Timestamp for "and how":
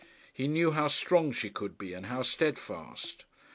1.93-2.23